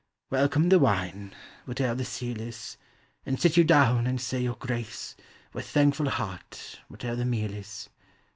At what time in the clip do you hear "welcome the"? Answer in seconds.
0.31-0.79